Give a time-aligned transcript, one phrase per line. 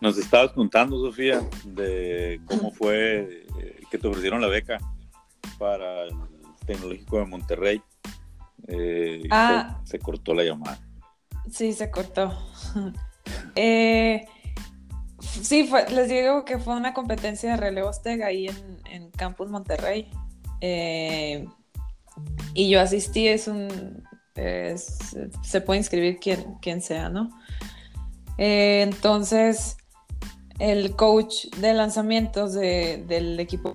[0.00, 4.78] Nos estabas contando, Sofía, de cómo fue eh, que te ofrecieron la beca
[5.58, 6.10] para el
[6.66, 7.82] Tecnológico de Monterrey.
[8.68, 9.80] Eh, Ah.
[9.84, 10.78] se, se cortó la llamada.
[11.50, 12.36] Sí, se cortó.
[13.56, 14.24] Eh,
[15.20, 19.50] sí, fue- les digo que fue una competencia de relevos TEG ahí en, en Campus
[19.50, 20.10] Monterrey.
[20.62, 21.46] Eh,
[22.54, 24.02] y yo asistí, es un.
[24.34, 27.30] es- se puede inscribir quien, quien sea, ¿no?
[28.38, 29.76] Entonces,
[30.58, 33.74] el coach de lanzamientos de- del equipo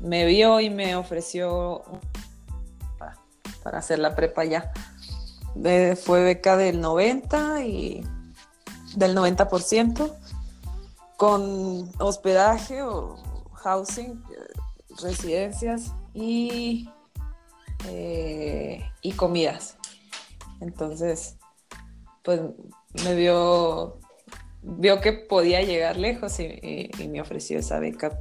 [0.00, 1.82] me vio y me ofreció
[3.62, 4.72] para, hacer la prepa ya.
[6.02, 8.02] Fue beca del 90 y
[8.94, 10.14] del 90%
[11.16, 13.16] con hospedaje o
[13.54, 14.22] housing,
[15.02, 16.88] residencias y,
[17.86, 19.76] eh, y comidas.
[20.60, 21.36] Entonces,
[22.22, 22.40] pues
[23.04, 23.98] me vio,
[24.62, 28.18] vio que podía llegar lejos y, y- y me ofreció esa beca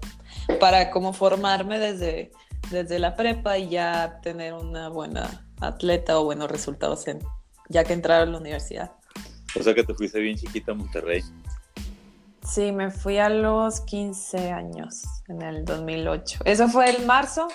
[0.59, 2.31] para como formarme desde,
[2.71, 7.19] desde la prepa y ya tener una buena atleta o buenos resultados en,
[7.69, 8.91] ya que entrar a la universidad.
[9.59, 11.21] O sea que te fuiste bien chiquita a Monterrey.
[12.47, 16.39] Sí, me fui a los 15 años, en el 2008.
[16.45, 17.47] Eso fue el marzo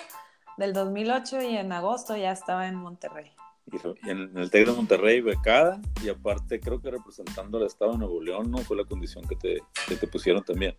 [0.57, 3.31] del 2008 y en agosto ya estaba en Monterrey.
[3.71, 8.21] Y en el TEC Monterrey, becada, y aparte creo que representando al Estado de Nuevo
[8.21, 8.57] León, ¿no?
[8.59, 10.75] Fue la condición que te, que te pusieron también.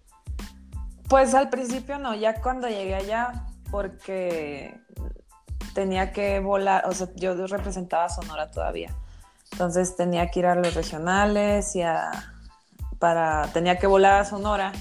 [1.08, 4.78] Pues al principio no, ya cuando llegué allá, porque
[5.74, 8.94] tenía que volar, o sea, yo representaba Sonora todavía.
[9.52, 12.10] Entonces tenía que ir a los regionales y a,
[12.98, 14.72] para, tenía que volar a Sonora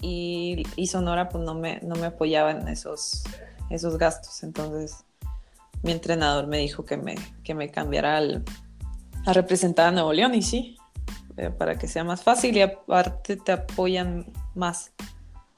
[0.00, 3.24] y, y Sonora pues no me, no me apoyaba en esos,
[3.70, 4.42] esos gastos.
[4.42, 5.04] Entonces
[5.84, 8.42] mi entrenador me dijo que me, que me cambiara al,
[9.26, 10.76] a representar a Nuevo León y sí,
[11.36, 14.92] eh, para que sea más fácil y aparte te apoyan más.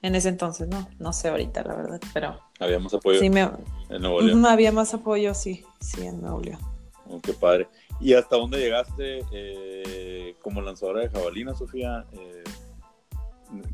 [0.03, 3.51] En ese entonces, no, no sé ahorita, la verdad, pero Había más apoyo sí me
[3.89, 4.45] en Nuevo León.
[4.47, 6.61] Había más apoyo, sí, sí, en Nuevo León.
[7.09, 7.69] Oh, qué padre.
[8.01, 12.05] ¿Y hasta dónde llegaste eh, como lanzadora de jabalina, Sofía?
[12.13, 12.45] Eh,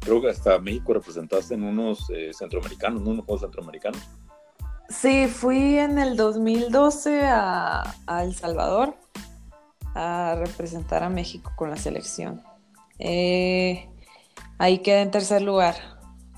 [0.01, 3.11] creo que hasta México representaste en unos eh, centroamericanos, ¿no?
[3.11, 4.03] Unos juegos centroamericanos.
[4.93, 8.95] Sí, fui en el 2012 a, a El Salvador
[9.95, 12.43] a representar a México con la selección.
[12.99, 13.89] Eh,
[14.59, 15.77] ahí quedé en tercer lugar.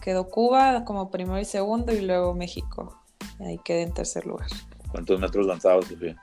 [0.00, 3.02] Quedó Cuba como primero y segundo y luego México.
[3.40, 4.48] Ahí quedé en tercer lugar.
[4.90, 6.16] ¿Cuántos metros lanzabas, Sofía?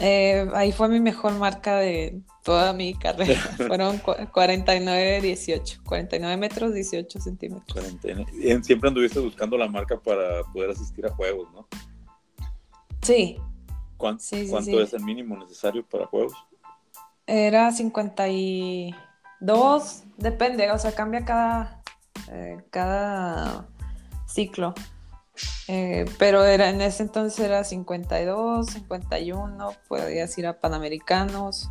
[0.00, 3.40] Eh, ahí fue mi mejor marca de toda mi carrera.
[3.68, 5.80] Fueron cu- 49, 18.
[5.84, 7.72] 49 metros, 18 centímetros.
[7.72, 8.24] Cuarentena.
[8.32, 11.68] Y en- siempre anduviste buscando la marca para poder asistir a juegos, ¿no?
[13.02, 13.38] Sí,
[13.96, 14.78] ¿Cuán- Sí, sí, ¿Cuánto sí.
[14.78, 16.32] es el mínimo necesario para juegos?
[17.26, 21.82] Era 52, depende, o sea, cambia cada,
[22.30, 23.68] eh, cada
[24.26, 24.74] ciclo.
[25.68, 31.70] Eh, pero era, en ese entonces era 52, 51, podías ir a Panamericanos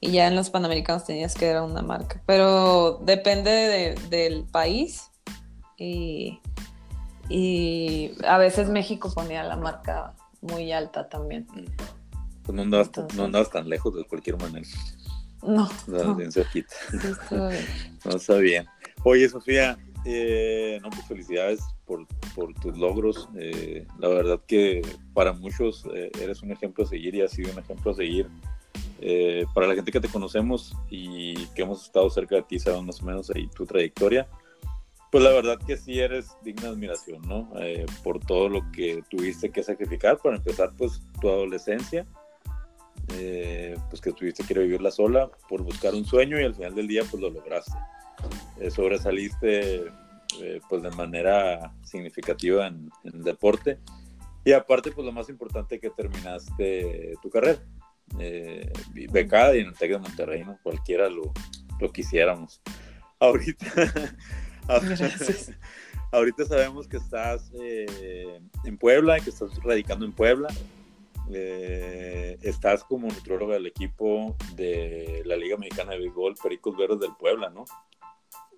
[0.00, 2.22] y ya en los Panamericanos tenías que dar una marca.
[2.26, 5.10] Pero depende de- del país
[5.78, 6.40] y,
[7.28, 11.46] y a veces México ponía la marca muy alta también.
[12.42, 14.66] Pues no andabas, Entonces- no andabas tan lejos de cualquier manera.
[15.42, 16.74] No, Andabas no, bien cerquita.
[16.90, 17.36] sí.
[18.04, 18.66] No, está bien.
[19.02, 19.76] Oye, Sofía,
[20.08, 22.06] eh, no, pues felicidades por,
[22.60, 23.28] tus logros.
[23.36, 27.52] Eh, la verdad que para muchos eh, eres un ejemplo a seguir y has sido
[27.52, 28.28] un ejemplo a seguir.
[29.54, 33.02] Para la gente que te conocemos y que hemos estado cerca de ti, sabemos más
[33.02, 34.28] o menos ahí tu trayectoria.
[35.10, 37.52] Pues la verdad que sí eres digna de admiración, ¿no?
[38.02, 42.06] Por todo lo que tuviste que sacrificar para empezar, pues tu adolescencia,
[43.06, 47.02] pues que tuviste que vivirla sola por buscar un sueño y al final del día,
[47.10, 47.76] pues lo lograste
[48.58, 49.84] eh, sobresaliste
[50.40, 53.78] eh, pues de manera significativa en, en el deporte.
[54.44, 57.60] Y aparte pues lo más importante que terminaste tu carrera.
[58.18, 58.72] Eh,
[59.10, 60.58] becada y en el TEC de Monterrey ¿no?
[60.62, 61.32] cualquiera lo,
[61.80, 62.62] lo quisiéramos.
[63.18, 63.66] Ahorita
[66.12, 70.48] ahorita sabemos que estás eh, en Puebla que estás radicando en Puebla.
[71.32, 77.16] Eh, estás como nutrióloga del equipo de la Liga Mexicana de Béisbol Pericos Verdes del
[77.18, 77.64] Puebla, ¿no?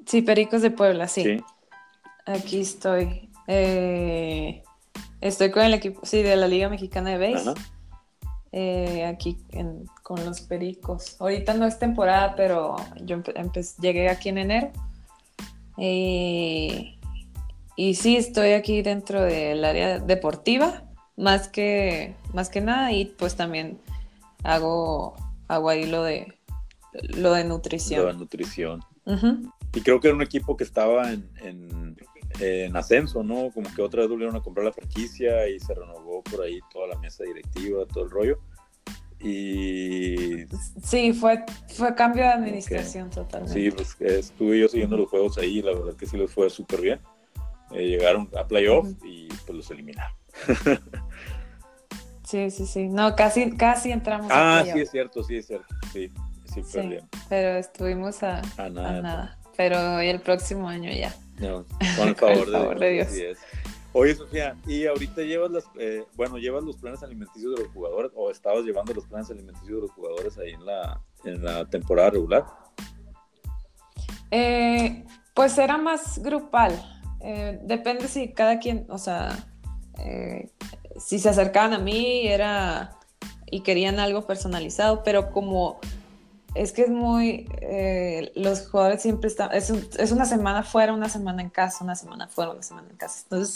[0.09, 1.45] Sí, Pericos de Puebla, sí.
[2.25, 3.29] Aquí estoy.
[3.47, 4.63] Eh,
[5.21, 7.35] estoy con el equipo, sí, de la Liga Mexicana de.
[7.35, 7.55] Ajá.
[8.51, 11.17] Eh, aquí en- con los Pericos.
[11.21, 13.23] Ahorita no es temporada, pero yo
[13.83, 14.71] llegué aquí en enero.
[15.77, 16.97] Eh,
[17.77, 20.85] y sí, estoy aquí dentro del área deportiva,
[21.17, 23.79] más que, más que nada, y pues también
[24.43, 25.17] hago,
[25.49, 26.35] hago ahí lo de
[27.11, 28.01] lo de nutrición.
[28.01, 28.81] Lo de nutrición.
[29.75, 31.29] Y creo que era un equipo que estaba en,
[32.41, 33.50] en, ascenso, ¿no?
[33.53, 36.88] Como que otra vez volvieron a comprar la franquicia y se renovó por ahí toda
[36.88, 38.38] la mesa directiva, todo el rollo.
[39.20, 40.47] Y...
[40.82, 41.44] Sí, fue,
[41.75, 43.61] fue cambio de administración totalmente.
[43.61, 46.81] Sí, pues estuve yo siguiendo los juegos ahí, la verdad que sí les fue súper
[46.81, 47.00] bien.
[47.73, 50.17] Eh, llegaron a playoff y pues los eliminaron.
[52.25, 52.88] sí, sí, sí.
[52.88, 55.75] No, casi, casi entramos ah, sí, es cierto, sí, es cierto.
[55.93, 56.11] Sí,
[56.44, 57.09] sí, fue bien.
[57.29, 58.41] Pero estuvimos a,
[58.71, 59.38] nada.
[59.59, 61.13] Pero el próximo año ya.
[61.41, 61.65] No,
[61.97, 62.15] con el
[62.53, 63.39] favor, de, Dios.
[63.93, 68.13] Oye, Sofía, ¿y ahorita llevas las, eh, bueno, llevas los planes alimenticios de los jugadores
[68.15, 72.11] o estabas llevando los planes alimenticios de los jugadores ahí en la, en la temporada
[72.11, 72.47] regular?
[74.31, 76.81] Eh, pues era más grupal.
[77.21, 79.45] Eh, depende si cada quien, o sea,
[81.01, 82.97] si se acercaban a mí era
[83.51, 85.81] y querían algo personalizado, pero como
[86.59, 91.09] es que es muy, eh, los jugadores siempre están, es, es, una semana fuera, una
[91.09, 93.21] semana en casa, una semana fuera, una semana en casa.
[93.23, 93.55] Entonces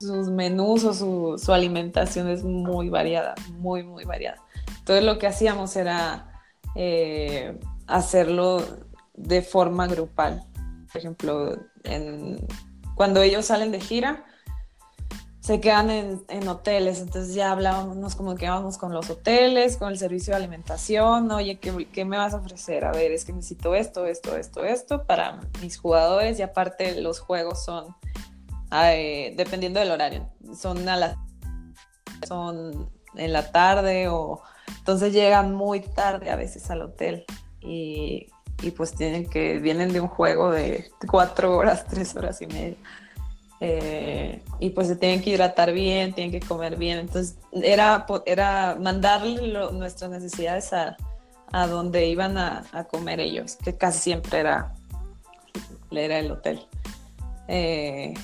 [0.00, 4.42] sus menús o su, su, alimentación es muy variada, muy, muy variada.
[4.78, 6.42] Entonces lo que hacíamos era
[6.74, 8.62] eh, hacerlo
[9.14, 10.44] de forma grupal.
[10.92, 12.46] Por ejemplo, en,
[12.94, 14.24] cuando ellos salen de gira,
[15.48, 19.98] se quedan en, hoteles, entonces ya hablábamos, como que íbamos con los hoteles, con el
[19.98, 22.84] servicio de alimentación, oye, ¿qué, me vas a ofrecer?
[22.84, 27.20] A ver, es que necesito esto, esto, esto, esto para mis jugadores y aparte los
[27.20, 27.96] juegos son,
[28.70, 31.16] dependiendo del horario, son a las,
[32.28, 34.42] son en la tarde o
[34.80, 37.24] entonces llegan muy tarde a veces al hotel
[37.62, 38.26] y,
[38.62, 42.76] y pues tienen que, vienen de un juego de cuatro horas, tres horas y media.
[43.60, 46.98] Eh, y pues se tienen que hidratar bien, tienen que comer bien.
[46.98, 50.96] Entonces era, era mandarle nuestras necesidades a,
[51.52, 54.74] a donde iban a, a, comer ellos, que casi siempre era,
[55.90, 56.66] era el hotel.
[57.48, 58.14] Eh,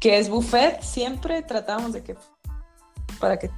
[0.00, 2.16] que es buffet, siempre tratamos de que
[3.18, 3.50] para que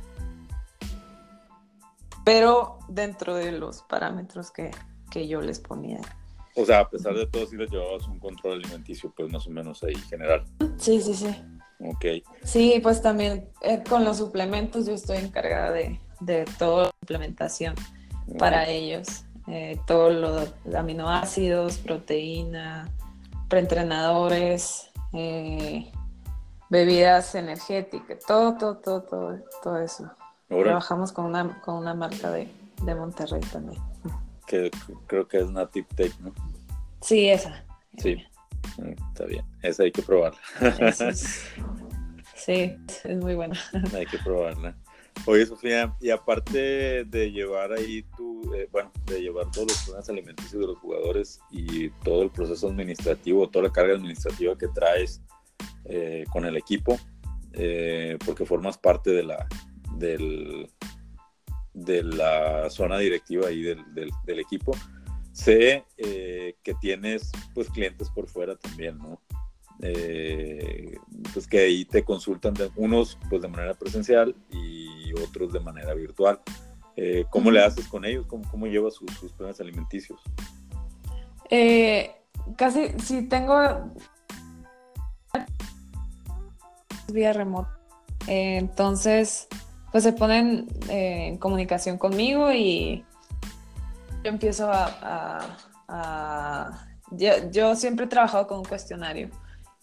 [2.25, 4.71] pero dentro de los parámetros que,
[5.11, 6.01] que yo les ponía.
[6.55, 9.51] O sea, a pesar de todo, sí les llevabas un control alimenticio, pues más o
[9.51, 10.45] menos ahí general.
[10.77, 11.35] Sí, sí, sí.
[11.81, 12.05] Ok.
[12.45, 17.75] Sí, pues también eh, con los suplementos yo estoy encargada de, de toda la suplementación
[18.39, 19.25] para ellos.
[19.49, 22.89] Eh, todos los aminoácidos, proteína,
[23.49, 25.91] preentrenadores, eh,
[26.69, 30.11] bebidas energéticas, todo, todo, todo, todo, todo eso.
[30.49, 32.47] Trabajamos con una, con una marca de,
[32.83, 33.92] de Monterrey también
[34.47, 34.71] que
[35.07, 36.33] creo que es Native Tech, ¿no?
[37.01, 37.65] Sí, esa.
[37.99, 38.17] Sí,
[38.79, 39.45] mm, está bien.
[39.63, 40.41] Esa hay que probarla.
[42.45, 43.57] Sí, es muy buena.
[43.95, 44.77] Hay que probarla.
[45.27, 50.09] Oye, Sofía, y aparte de llevar ahí tu, eh, bueno, de llevar todos los planes
[50.09, 55.23] alimenticios de los jugadores y todo el proceso administrativo, toda la carga administrativa que traes
[55.85, 56.99] eh, con el equipo,
[57.53, 59.47] eh, porque formas parte de la,
[59.95, 60.69] del,
[61.75, 64.73] de la zona directiva ahí del, del, equipo.
[65.33, 69.21] Sé eh, que tienes pues clientes por fuera también, ¿no?
[69.81, 70.97] Eh,
[71.33, 75.95] pues que ahí te consultan de, unos pues de manera presencial y otros de manera
[75.95, 76.41] virtual.
[76.97, 78.27] Eh, ¿Cómo le haces con ellos?
[78.27, 80.21] ¿Cómo, cómo llevas sus, sus planes alimenticios?
[82.57, 83.53] casi, si tengo
[87.13, 87.79] vía remota.
[88.27, 89.49] entonces,
[89.93, 93.05] pues se ponen eh, en comunicación conmigo y
[94.25, 95.59] yo empiezo a...
[97.11, 99.29] yo, siempre he trabajado con un cuestionario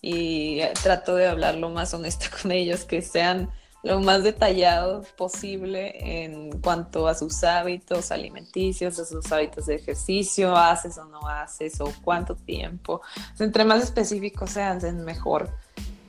[0.02, 3.50] y trato de hablar lo más honesto con ellos, que sean
[3.84, 10.56] lo más detallados posible en cuanto a sus hábitos alimenticios, a sus hábitos de ejercicio,
[10.56, 13.02] haces o no haces, o cuánto tiempo.
[13.40, 15.50] entre más específicos sean, mejor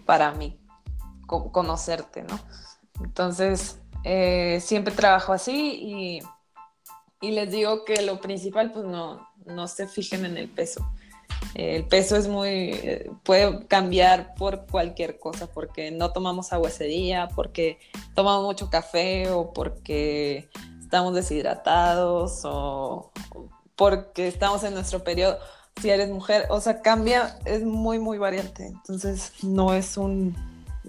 [0.05, 0.59] para mí
[1.27, 2.41] conocerte, ¿no?
[3.05, 6.21] Entonces, eh, siempre trabajo así
[7.21, 10.91] y, les digo que lo principal, pues no, no se fijen en el peso.
[11.55, 17.29] el peso es muy, puede cambiar por cualquier cosa, porque no tomamos agua ese día,
[17.35, 17.79] porque
[18.15, 20.49] tomamos mucho café o porque
[20.81, 23.13] estamos deshidratados o
[23.77, 25.39] porque estamos en nuestro periodo.
[25.81, 28.67] Si eres mujer, o sea, cambia, es muy, muy variante.
[28.67, 30.35] Entonces, no es un,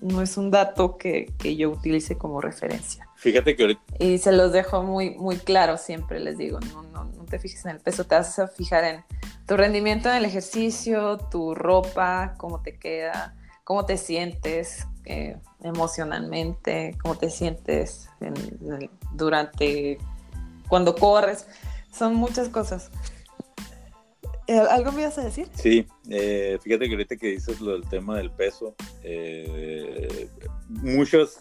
[0.01, 3.07] no es un dato que, que, yo utilice como referencia.
[3.15, 3.81] Fíjate que ahorita...
[3.99, 7.63] Y se los dejo muy, muy claro siempre, les digo, no, no, no te fijes
[7.65, 9.03] en el peso, te vas a fijar en
[9.47, 16.97] tu rendimiento en el ejercicio, tu ropa, cómo te queda, cómo te sientes eh, emocionalmente,
[17.01, 18.09] cómo te sientes
[19.13, 19.97] durante
[20.67, 21.47] cuando corres.
[21.91, 22.91] son muchas cosas.
[24.47, 25.47] Eh, ¿Algo me ibas a decir?
[25.53, 30.29] Sí, eh, fíjate que ahorita que dices lo del tema del peso, eh,
[30.67, 31.37] muchos,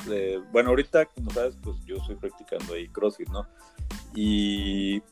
[0.53, 3.47] bueno, ahorita, como sabes, pues yo estoy practicando ahí CrossFit, ¿no?
[4.15, 5.03] Y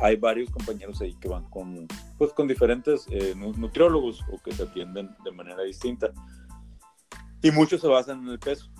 [0.00, 1.86] hay varios compañeros ahí que van con,
[2.18, 6.12] pues, con diferentes nutriólogos o que se atienden de manera distinta.
[7.42, 8.70] Y muchos se basan en el peso.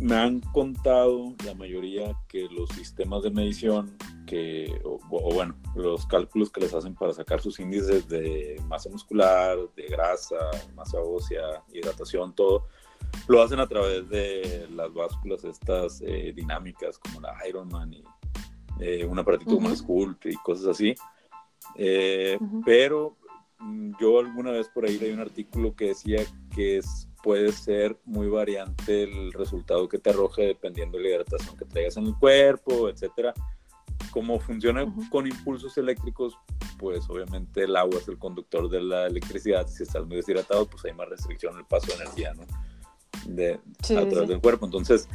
[0.00, 3.96] Me han contado la mayoría que los sistemas de medición
[4.26, 4.98] que, o,
[5.32, 10.36] bueno, los cálculos que les hacen para sacar sus índices de masa muscular, de grasa,
[10.74, 12.66] masa ósea, hidratación, todo,
[13.28, 18.04] lo hacen a través de las básculas estas eh, dinámicas como la Ironman y
[18.80, 20.94] eh, un aparatito como el Sculpt y cosas así.
[21.76, 23.16] Eh, pero
[23.58, 26.20] mm, yo alguna vez por ahí leí un artículo que decía
[26.54, 31.56] que es, puede ser muy variante el resultado que te arroje dependiendo de la hidratación
[31.56, 33.34] que traigas en el cuerpo, etcétera
[34.14, 36.38] como funciona con impulsos eléctricos,
[36.78, 39.66] pues obviamente el agua es el conductor de la electricidad.
[39.66, 42.44] Si estás muy deshidratado, pues hay más restricción en el paso de energía, ¿no?
[43.26, 44.66] De, a través del cuerpo.
[44.66, 45.08] Entonces,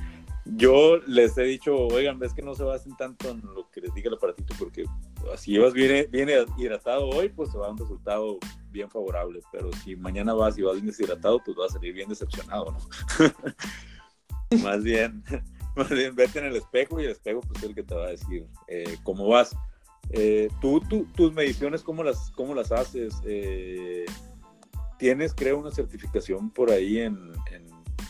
[0.46, 3.94] yo les he dicho, oigan, ves que no se basen tanto en lo que les
[3.94, 4.84] diga el aparatito, porque
[5.38, 8.38] si llevas bien, bien hidratado hoy, pues se va a un resultado
[8.72, 9.42] bien favorable.
[9.52, 12.80] Pero si mañana vas y vas bien deshidratado, pues vas a salir bien decepcionado, ¿no?
[14.64, 15.24] Más bien
[15.76, 18.08] más bien vete en el espejo y el espejo pues, es el que te va
[18.08, 19.56] a decir eh, cómo vas.
[20.12, 20.82] Eh, ¿tú,
[21.16, 23.16] tus mediciones, ¿cómo las, cómo las haces?
[23.26, 24.06] Eh,
[24.98, 27.32] ¿Tienes, creo, una certificación por ahí en,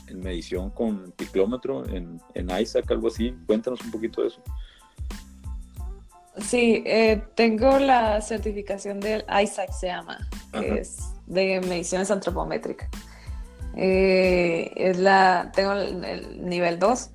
[0.07, 3.35] en, medición con piclómetro, en, en ISAC, algo así?
[3.45, 4.41] Cuéntanos un poquito de eso.
[6.41, 6.83] Sí,
[7.35, 10.17] tengo la certificación del ISAC, se llama,
[10.53, 12.89] que es de mediciones antropométricas.
[13.75, 17.11] es la, tengo el nivel 2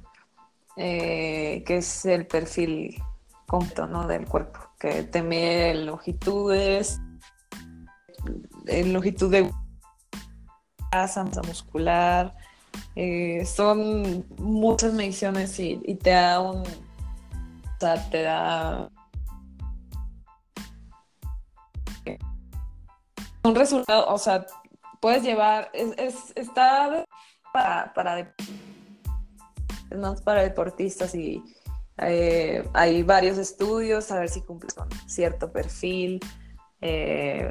[0.76, 3.00] eh, que es el perfil
[3.46, 4.08] completo ¿no?
[4.08, 7.00] del cuerpo, que te mide longitudes,
[8.66, 9.52] en longitud de
[10.90, 12.34] masa muscular,
[12.96, 18.90] eh, son muchas mediciones y, te da un, o sea, te da
[23.44, 24.46] un resultado, o sea,
[25.00, 27.04] puedes llevar, es, está
[27.52, 28.34] para, para
[29.90, 31.42] es más para deportistas y
[31.98, 36.20] eh, hay varios estudios a ver si cumples con cierto perfil.
[36.80, 37.48] Eh,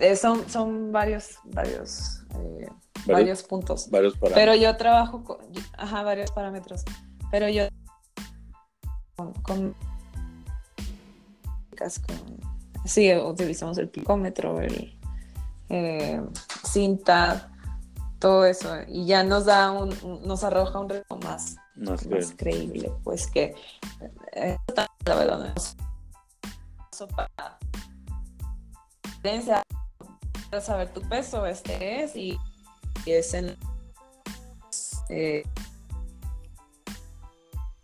[0.00, 2.24] eh, son, son varios, varios,
[3.06, 3.88] varios, puntos.
[3.90, 5.38] Varios Pero yo trabajo con,
[5.76, 6.84] ajá, varios parámetros.
[7.30, 7.64] Pero yo
[9.14, 9.74] con, con,
[12.86, 14.96] sí, utilizamos el picómetro, el
[16.64, 17.50] cinta,
[18.18, 18.76] todo eso.
[18.88, 23.54] Y ya nos da un, nos arroja un reto más, más, creíble pues que
[24.32, 24.56] eh,
[25.04, 27.06] la verdad no
[30.50, 32.38] para saber tu peso este es y,
[33.04, 33.56] es en
[35.08, 35.44] eh,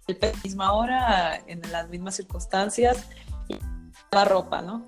[0.09, 3.22] el misma hora en las mismas circunstancias y
[4.13, 4.87] ropa no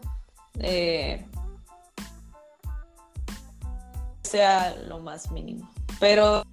[0.59, 1.27] eh,
[4.23, 5.71] sea lo más mínimo.
[6.01, 6.45] Pero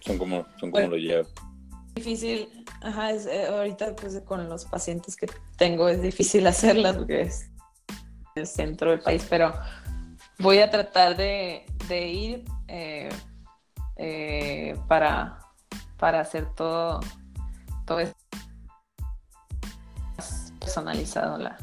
[0.00, 1.28] son como, son como lo llevo.
[1.94, 5.26] Difícil, ajá, es, eh, ahorita pues con los pacientes que
[5.56, 7.50] tengo es difícil hacerlas porque es
[8.34, 9.52] el centro del país, pero
[10.38, 13.08] voy a tratar de, ir eh,
[13.96, 15.38] eh, para,
[15.98, 17.00] para hacer todo,
[17.86, 18.00] todo
[20.60, 21.58] personalizado la,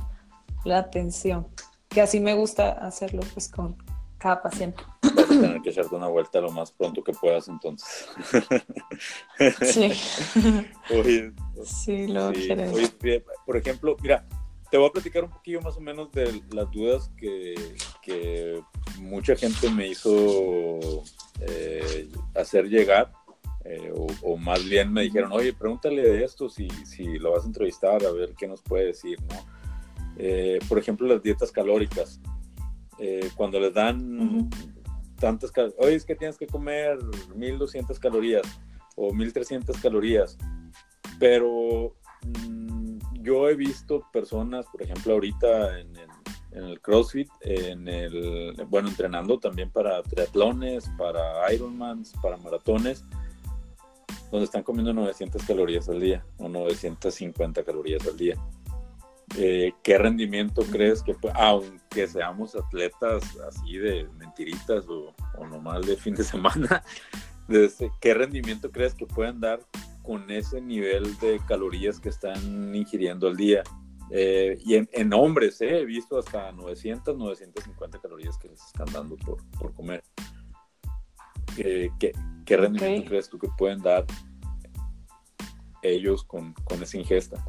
[0.65, 1.47] la atención
[1.89, 3.75] que así me gusta hacerlo pues con
[4.17, 4.83] cada paciente.
[5.01, 8.07] Vas a tener que echarte una vuelta lo más pronto que puedas entonces.
[9.61, 9.93] Sí.
[11.63, 12.49] sí, lo sí.
[13.45, 14.25] por ejemplo, mira,
[14.71, 17.55] te voy a platicar un poquillo más o menos de las dudas que,
[18.01, 18.61] que
[18.99, 21.03] mucha gente me hizo
[21.41, 23.11] eh, hacer llegar.
[23.69, 27.43] Eh, o, o, más bien me dijeron, oye, pregúntale de esto si, si lo vas
[27.43, 29.35] a entrevistar, a ver qué nos puede decir, ¿no?
[30.17, 32.21] Eh, por ejemplo, las dietas calóricas.
[32.97, 34.49] Eh, cuando les dan
[35.19, 36.97] tantas calorías, oye, es que tienes que comer
[37.35, 38.47] 1200 calorías
[38.95, 40.37] o 1300 calorías,
[41.19, 41.93] pero
[42.49, 46.09] mm, yo he visto personas, por ejemplo, ahorita en el,
[46.51, 53.03] en el CrossFit, en el, bueno, entrenando también para triatlones, para Ironmans, para maratones,
[54.31, 58.35] donde están comiendo 900 calorías al día o 950 calorías al día.
[59.35, 65.13] Eh, ¿qué rendimiento crees que, aunque seamos atletas así de mentiritas o,
[65.47, 66.81] nomás de fin de semana,
[68.01, 69.59] qué rendimiento crees que pueden dar
[70.01, 73.63] con ese nivel de calorías que están ingiriendo al día.
[74.09, 79.17] Eh, y en, hombres, eh, he visto hasta 900, 950 calorías que les están dando
[79.17, 80.01] por, por comer.
[81.57, 81.91] ¿Qué,
[82.47, 84.05] qué, rendimiento crees tú que pueden dar
[85.83, 87.43] ellos con, con esa ingesta?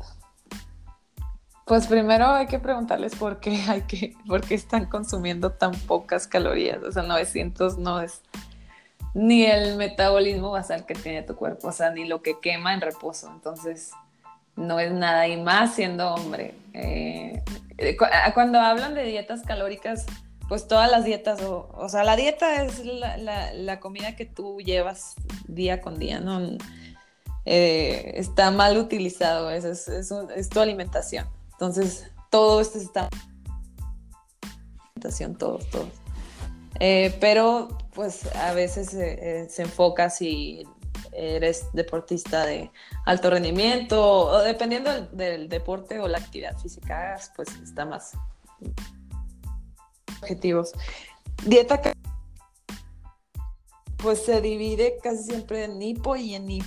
[1.65, 6.27] Pues primero hay que preguntarles por qué hay que, por qué están consumiendo tan pocas
[6.27, 6.83] calorías.
[6.83, 8.23] O sea, 900 no es
[9.15, 12.81] ni el metabolismo basal que tiene tu cuerpo, o sea, ni lo que quema en
[12.81, 13.31] reposo.
[13.33, 13.93] Entonces,
[14.57, 16.55] no es nada y más siendo hombre.
[16.75, 17.43] Eh,
[18.35, 20.07] cuando hablan de dietas calóricas,
[20.49, 25.15] pues todas las dietas, o, sea, la dieta es la, comida que tú llevas
[25.47, 26.57] día con día, ¿no?
[27.45, 31.27] Eh, está mal utilizado, es, es, es, tu alimentación.
[31.53, 33.11] Entonces, todo esto está...
[34.97, 35.89] Alimentación, todo, todo.
[36.81, 40.65] Eh, pero, pues, a veces eh, se enfoca si
[41.13, 42.71] eres deportista de
[43.05, 48.13] alto rendimiento, o dependiendo del, del deporte o la actividad física, pues está más
[50.21, 50.73] objetivos.
[51.47, 51.81] Dieta
[53.99, 56.67] pues se divide casi siempre en hipo y en hipo.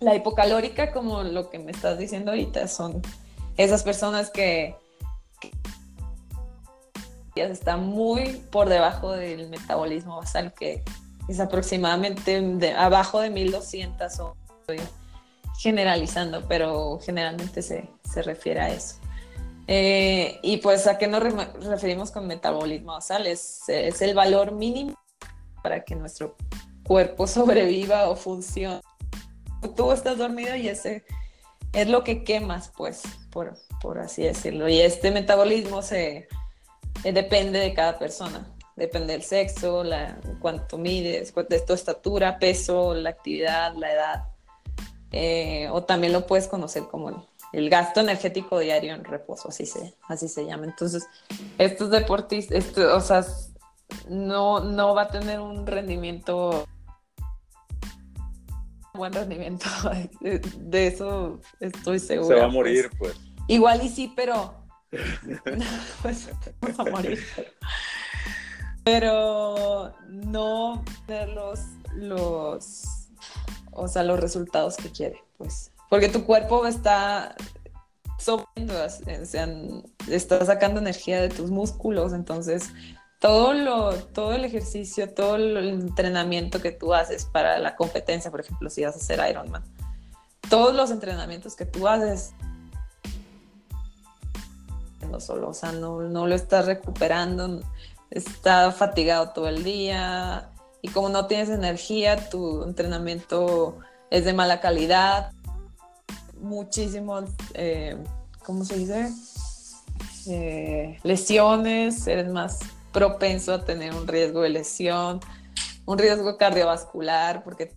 [0.00, 3.02] La hipocalórica, como lo que me estás diciendo ahorita, son
[3.56, 4.76] esas personas que,
[7.36, 10.82] ya están muy por debajo del metabolismo basal, que
[11.28, 14.80] es aproximadamente abajo de 1200 o estoy
[15.60, 18.99] generalizando, pero generalmente se, se refiere a eso.
[19.66, 21.22] Eh, y pues a qué nos
[21.64, 24.94] referimos con metabolismo basal, es, es, el valor mínimo
[25.62, 26.36] para que nuestro
[26.82, 28.80] cuerpo sobreviva o funcione.
[29.76, 31.04] Tú estás dormido y ese
[31.72, 34.68] es lo que quemas, pues, por, por así decirlo.
[34.68, 36.28] Y este metabolismo se
[37.04, 38.46] eh, depende de cada persona.
[38.76, 44.24] Depende del sexo, la, cuánto mides, de tu estatura, peso, la actividad, la edad.
[45.12, 49.94] Eh, o también lo puedes conocer como el gasto energético diario en reposo, así se,
[50.08, 50.66] así se llama.
[50.66, 51.06] Entonces,
[51.58, 53.24] estos deportistas, o sea,
[54.08, 56.66] no, no va a tener un rendimiento,
[58.94, 59.66] buen rendimiento,
[60.20, 62.36] de, eso estoy segura.
[62.36, 63.16] Se va a morir, pues.
[63.48, 64.54] Igual y sí, pero...
[66.02, 66.28] pues
[66.78, 67.18] va a morir.
[68.84, 71.60] Pero, no tener los,
[71.94, 73.08] los,
[73.72, 77.34] o sea, los resultados que quiere, pues porque tu cuerpo está
[78.18, 79.48] sobrando, o sea,
[80.08, 82.70] está sacando energía de tus músculos, entonces
[83.18, 88.40] todo lo, todo el ejercicio, todo el entrenamiento que tú haces para la competencia, por
[88.40, 89.64] ejemplo, si vas a hacer Ironman,
[90.48, 92.32] todos los entrenamientos que tú haces
[95.10, 97.60] no solo, o sea, no lo estás recuperando,
[98.10, 100.50] está fatigado todo el día
[100.82, 103.78] y como no tienes energía, tu entrenamiento
[104.10, 105.32] es de mala calidad,
[106.40, 107.96] muchísimos, eh,
[108.44, 109.10] ¿cómo se dice?
[110.28, 112.60] Eh, lesiones, eres más
[112.92, 115.20] propenso a tener un riesgo de lesión,
[115.86, 117.74] un riesgo cardiovascular, porque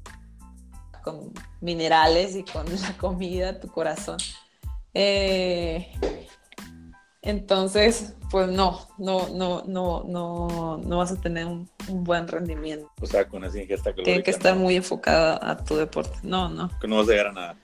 [1.03, 4.17] con minerales y con la comida, tu corazón.
[4.93, 5.91] Eh,
[7.21, 12.89] entonces, pues no, no, no, no, no, no vas a tener un, buen rendimiento.
[13.01, 14.03] O sea, con esa ingesta calórica.
[14.03, 16.17] Tiene que estar muy enfocada a tu deporte.
[16.21, 16.69] No, no.
[16.79, 17.55] Que no vas a llegar a nada.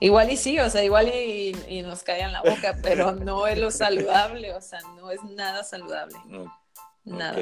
[0.00, 3.58] Igual y sí, o sea, igual y, nos cae en la boca, pero no es
[3.58, 6.16] lo saludable, o sea, no es nada saludable.
[7.04, 7.38] Nada.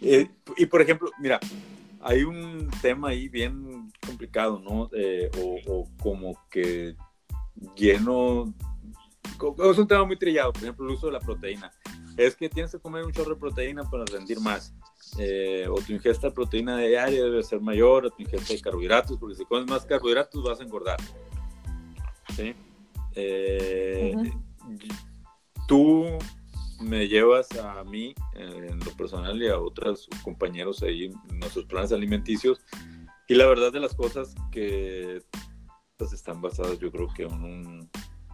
[0.00, 1.38] Eh, y por ejemplo, mira,
[2.00, 4.88] hay un tema ahí bien complicado, ¿no?
[4.92, 5.30] Eh,
[5.66, 6.96] o, como que
[7.76, 8.52] lleno,
[9.70, 11.70] es un tema muy trillado, por ejemplo, el uso de la proteína.
[12.16, 14.74] Es que tienes que comer un chorro de proteína para rendir más.
[15.18, 19.18] Eh, o tu ingesta de proteína diaria debe ser mayor, o tu ingesta de carbohidratos,
[19.18, 20.98] porque si comes más carbohidratos vas a engordar.
[22.36, 22.54] ¿Sí?
[23.14, 24.14] Eh,
[25.66, 26.06] tú
[26.80, 31.92] me llevas a mí, en lo personal, y a otros compañeros ahí en nuestros planes
[31.92, 32.60] alimenticios,
[33.28, 35.22] y la verdad de las cosas que
[35.96, 37.90] pues, están basadas, yo creo que en un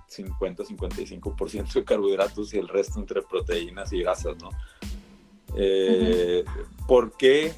[0.08, 4.50] 50-55% de carbohidratos y el resto entre proteínas y grasas, ¿no?
[5.56, 6.44] Eh,
[6.86, 7.54] ¿Por qué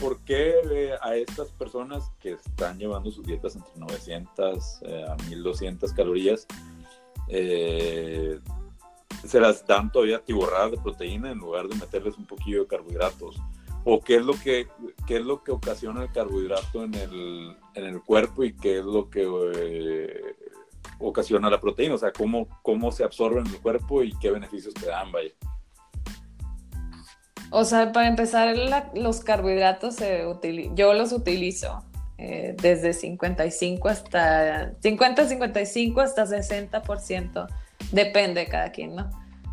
[0.00, 5.22] ¿por qué eh, a estas personas que están llevando sus dietas entre 900 eh, a
[5.28, 6.46] 1200 calorías
[7.28, 8.40] eh,
[9.24, 13.36] se las dan todavía tiborradas de proteína en lugar de meterles un poquillo de carbohidratos?
[13.84, 14.68] ¿O qué es lo que,
[15.06, 18.84] qué es lo que ocasiona el carbohidrato en el, en el cuerpo y qué es
[18.84, 19.26] lo que
[20.98, 21.94] ocasiona la proteína?
[21.94, 25.32] O sea, ¿cómo, cómo se absorben en el cuerpo y qué beneficios te dan, vaya.
[27.50, 28.54] O sea, para empezar,
[28.94, 30.24] los carbohidratos se
[30.74, 31.84] yo los utilizo
[32.16, 37.48] eh, desde 55 hasta 50, 55 hasta 60%,
[37.90, 39.10] depende de cada quien, ¿no?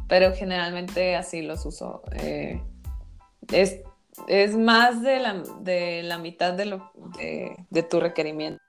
[0.07, 2.03] Pero generalmente así los uso.
[2.11, 2.61] Eh,
[3.51, 3.79] es,
[4.27, 6.91] es, más de la, de la mitad de, lo,
[7.69, 8.61] de, tu requerimiento.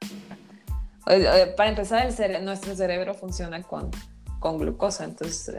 [1.07, 3.91] Eh, para empezar, el nuestro cerebro funciona con,
[4.41, 5.55] con glucosa, entonces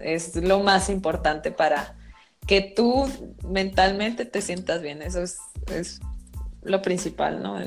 [0.00, 1.96] es lo más importante para
[2.46, 3.08] que tú
[3.46, 5.02] mentalmente te sientas bien.
[5.02, 5.38] Eso es,
[5.72, 6.00] es
[6.62, 7.58] lo principal, ¿no?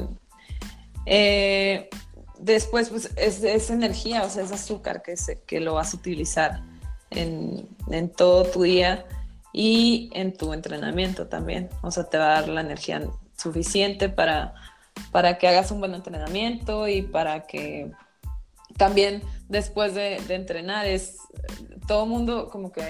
[1.06, 1.90] Eh,
[2.40, 6.62] después, pues, es, energía, o sea, es azúcar que, se, que lo vas a utilizar
[7.10, 9.06] en, en, todo tu día
[9.52, 11.70] y en tu entrenamiento también.
[11.82, 13.02] O sea, te va a dar la energía
[13.38, 14.54] suficiente para,
[15.12, 17.92] para que hagas un buen entrenamiento y para que
[18.78, 21.18] también después de, de entrenar es
[21.88, 22.82] todo mundo como que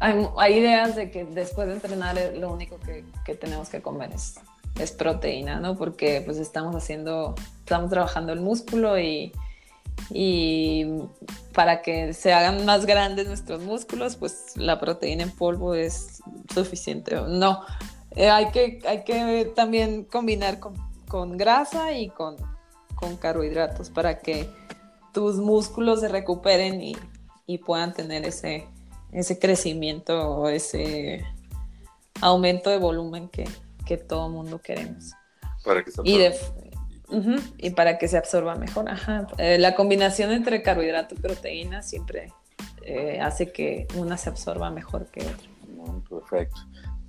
[0.00, 2.78] hay, ideas de que después de entrenar lo único
[3.24, 4.36] que, tenemos que comer es,
[4.78, 5.76] es, proteína, ¿no?
[5.76, 9.32] Porque pues estamos haciendo, estamos trabajando el músculo y,
[10.10, 10.86] y
[11.52, 17.16] para que se hagan más grandes nuestros músculos, pues la proteína en polvo es suficiente.
[17.16, 17.62] No,
[18.12, 20.74] eh, hay, que, hay que también combinar con,
[21.08, 22.36] con grasa y con,
[22.94, 24.48] con, carbohidratos para que
[25.12, 26.96] tus músculos se recuperen y,
[27.46, 28.66] y puedan tener ese,
[29.12, 31.24] ese crecimiento o ese
[32.20, 33.44] aumento de volumen que,
[33.86, 35.12] que todo mundo queremos.
[35.64, 36.18] Para que se y,
[37.58, 38.88] y para que se absorba mejor.
[38.88, 39.26] Ajá.
[39.38, 42.32] Eh, la combinación entre carbohidrato y proteína siempre
[42.82, 45.48] eh, hace que una se absorba mejor que otra.
[46.08, 46.60] Perfecto.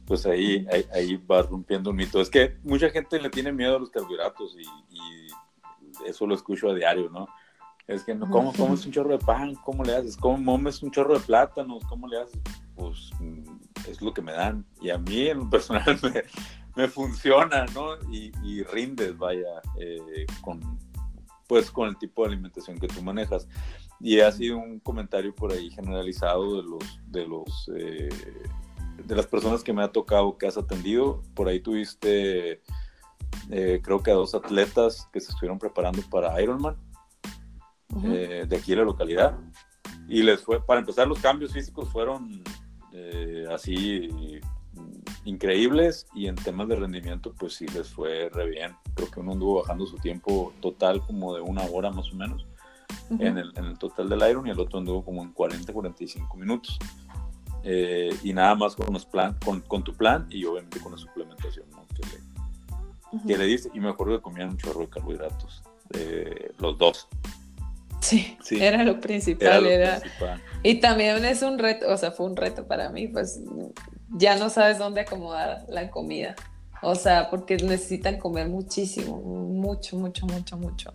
[0.06, 2.20] Pues ahí, ahí, va rompiendo un mito.
[2.20, 6.70] Es que mucha gente le tiene miedo a los carbohidratos y, y eso lo escucho
[6.70, 7.28] a diario, ¿no?
[7.90, 9.56] Es que, no, ¿cómo comes un chorro de pan?
[9.66, 10.16] ¿Cómo le haces?
[10.16, 11.84] ¿Cómo momes un chorro de plátanos?
[11.86, 12.40] ¿Cómo le haces?
[12.76, 14.64] Pues mm, es lo que me dan.
[14.80, 16.00] Y a mí, en personal,
[16.76, 17.96] me, funciona, ¿no?
[18.12, 20.60] Y, y rindes, vaya, eh, con,
[21.48, 23.48] pues, con el tipo de alimentación que tú manejas.
[24.00, 28.10] Y ha sido un comentario por ahí generalizado de los, de los, eh,
[29.04, 31.24] de las personas que me ha tocado que has atendido.
[31.34, 32.62] Por ahí tuviste,
[33.50, 36.78] eh, creo que a dos atletas que se estuvieron preparando para Ironman
[38.04, 39.38] eh, de aquí en la localidad.
[40.08, 42.44] Y les fue, para empezar, los cambios físicos fueron
[42.94, 44.10] eh, así
[45.26, 48.76] increíbles y en temas de rendimiento, pues sí les fue re bien.
[48.96, 52.46] Creo que uno anduvo bajando su tiempo total como de una hora más o menos
[53.12, 56.38] en, el, en, el, total del Iron y el otro anduvo como en 40, 45
[56.38, 56.78] minutos.
[57.64, 60.98] Eh, y nada más con, los plan, con, con, tu plan y obviamente con la
[60.98, 63.70] suplementación que, le, que le diste.
[63.74, 65.62] Y me acuerdo que comían un chorro de carbohidratos,
[66.58, 67.08] los dos.
[68.00, 69.66] Sí, era lo principal.
[69.66, 70.02] Era
[70.64, 73.40] Y también es un reto, o sea, fue un reto para mí, pues
[74.10, 76.36] ya no sabes dónde acomodar la comida.
[76.82, 80.92] O sea, porque necesitan comer muchísimo, mucho, mucho, mucho, mucho.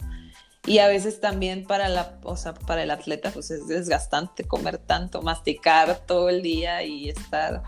[0.67, 4.79] Y a veces también para la, o sea, para el atleta pues es desgastante comer
[4.79, 7.63] tanto, masticar todo el día y estar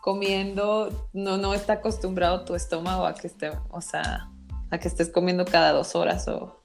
[0.00, 4.28] comiendo, no, no está acostumbrado tu estómago a que esté, o sea,
[4.70, 6.60] a que estés comiendo cada dos horas o,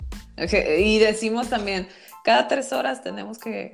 [0.80, 1.88] y decimos también,
[2.28, 3.72] cada tres horas tenemos que,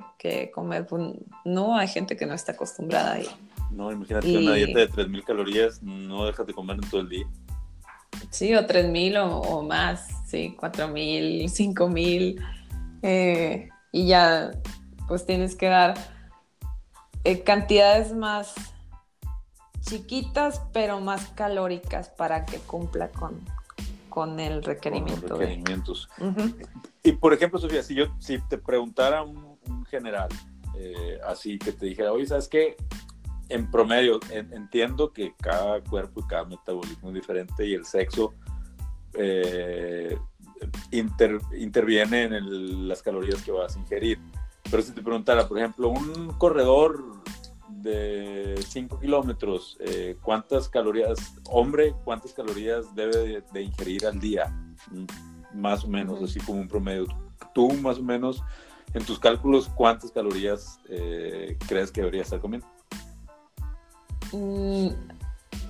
[0.54, 0.86] comer.
[0.86, 1.02] Pues,
[1.44, 3.26] no, hay gente que no está acostumbrada ahí.
[3.72, 7.26] No, imagínate una dieta de 3.000 calorías, no dejas de comer en todo el día.
[8.30, 12.40] Sí, o 3.000 o, o más, sí, 4.000, 5.000.
[13.02, 14.52] Eh, y ya,
[15.08, 15.94] pues tienes que dar
[17.24, 18.54] eh, cantidades más
[19.80, 23.44] chiquitas, pero más calóricas para que cumpla con,
[24.14, 25.36] con el requerimiento.
[25.36, 26.08] requerimientos.
[27.02, 30.28] Y por ejemplo, Sofía, si yo si te preguntara un, general,
[30.78, 32.76] eh, así que te dijera, oye, ¿sabes qué?
[33.48, 38.34] En promedio, entiendo que cada cuerpo y cada metabolismo es diferente y el sexo
[39.14, 40.16] eh,
[40.92, 44.20] interviene en las calorías que vas a ingerir.
[44.70, 47.02] Pero si te preguntara, por ejemplo, un corredor
[47.84, 54.46] de 5 kilómetros, eh, ¿cuántas calorías, hombre, cuántas calorías debe de, ingerir al día?
[54.90, 55.04] Mm,
[55.52, 57.06] más o menos, así como un promedio.
[57.54, 58.42] Tú, más o menos,
[58.94, 62.66] en tus cálculos, ¿cuántas calorías eh, crees que debería estar comiendo?
[64.32, 64.88] Mm,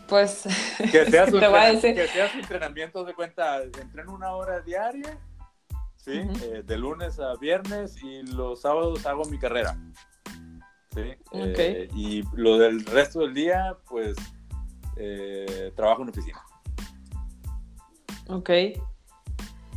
[0.09, 0.45] pues,
[0.93, 5.19] que te hagas entrenamientos de cuenta, entreno una hora diaria,
[5.97, 6.13] ¿sí?
[6.45, 9.77] Eh, de lunes a viernes y los sábados hago mi carrera.
[10.97, 14.17] Eh, y lo del resto del día, pues
[14.97, 16.43] eh, trabajo en oficina.
[18.29, 18.51] Ok,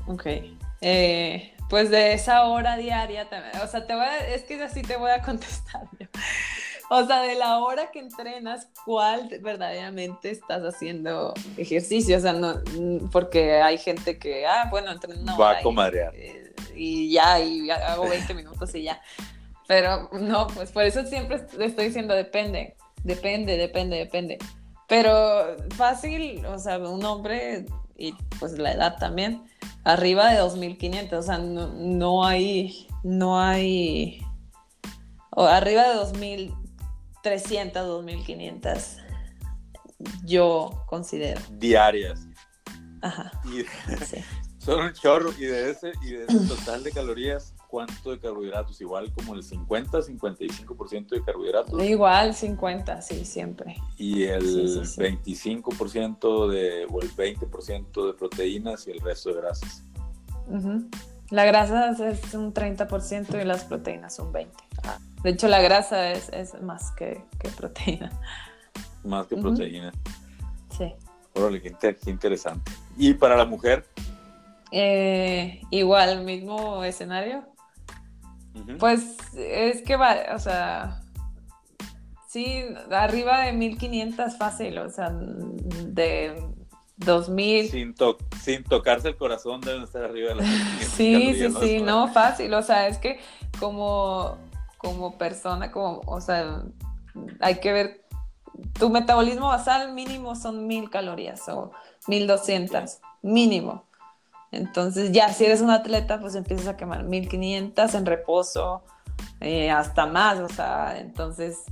[0.07, 0.25] ok.
[0.81, 3.27] Eh, pues de esa hora diaria,
[3.63, 5.87] o sea, te voy es que así te voy a contestar
[6.89, 12.17] o sea, de la hora que entrenas, ¿cuál verdaderamente estás haciendo ejercicio?
[12.17, 12.61] O sea, no,
[13.11, 16.13] porque hay gente que, ah, bueno, entreno Va a comadrear.
[16.15, 19.01] Eh, y, ya, y hago 20 minutos y ya.
[19.67, 24.37] Pero no, pues por eso siempre estoy diciendo depende, depende, depende, depende.
[24.87, 27.65] Pero fácil, o sea, un hombre
[27.97, 29.43] y pues la edad también,
[29.83, 34.21] arriba de 2500, o sea, no, no hay, no hay,
[35.31, 38.97] o arriba de 2300, 2500,
[40.23, 41.41] yo considero.
[41.51, 42.27] Diarias.
[43.01, 43.31] Ajá.
[44.59, 48.79] Son un chorro y de ese, y de ese total de calorías, cuánto de carbohidratos,
[48.81, 51.83] igual como el 50, 55% de carbohidratos.
[51.83, 53.75] Igual 50, sí, siempre.
[53.97, 59.83] Y el 25% de, o el 20% de proteínas y el resto de grasas.
[61.29, 64.47] La grasa es un 30% y las proteínas un 20%.
[65.23, 68.11] De hecho, la grasa es, es más que, que, proteína.
[69.03, 69.91] Más que proteína.
[70.77, 70.93] Sí.
[71.33, 72.71] Órale, qué, qué interesante.
[72.95, 73.85] ¿Y para la mujer?
[74.71, 77.43] Eh, igual, mismo escenario.
[78.79, 81.01] Pues es que va, o sea,
[82.27, 86.41] sí, arriba de 1500 fácil, o sea, de
[86.97, 87.69] 2000.
[87.69, 87.95] Sin,
[88.41, 90.47] sin tocarse el corazón deben estar arriba de las
[90.95, 93.19] Sí, sí, sí, no, fácil, o sea, es que
[93.59, 94.37] como,
[94.77, 96.63] como persona, como, o sea,
[97.39, 98.05] hay que ver,
[98.77, 101.71] tu metabolismo basal mínimo son 1000 calorías o
[102.07, 103.86] 1200, mínimo.
[104.57, 108.83] Entonces ya si eres un atleta, pues empiezas a quemar 1500 en reposo,
[109.39, 111.63] eh, hasta más, o sea, entonces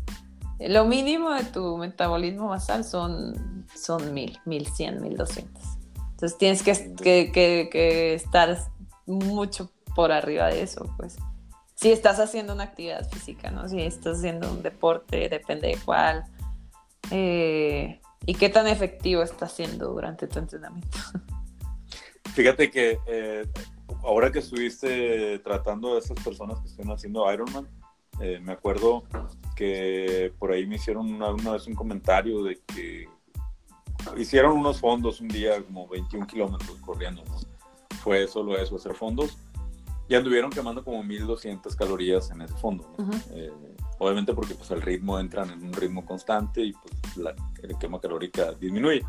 [0.59, 5.63] lo mínimo de tu metabolismo basal son, son 1000, 1100, 1200.
[6.11, 7.31] Entonces tienes que,
[7.71, 8.57] que, estar
[9.05, 11.17] mucho por arriba de eso, pues.
[11.75, 13.67] Si estás haciendo una actividad física, ¿no?
[13.67, 16.23] Si estás haciendo un deporte, depende de cuál.
[17.11, 20.97] Eh, y qué tan efectivo estás haciendo durante tu entrenamiento.
[22.35, 23.47] Fíjate que eh,
[24.03, 27.65] ahora que estuviste tratando a esas personas que están haciendo Ironman,
[28.19, 29.03] eh, me acuerdo
[29.55, 33.07] que por ahí me hicieron una, vez un comentario de que
[34.17, 37.23] hicieron unos fondos un día como 21 kilómetros corriendo,
[38.03, 39.37] Fue solo eso, hacer fondos.
[40.09, 42.85] Y anduvieron quemando como 1200 calorías en ese fondo.
[43.31, 43.49] Eh,
[43.97, 47.33] obviamente porque pues el ritmo entran en un ritmo constante y pues la,
[47.79, 49.05] quema calórica disminuye.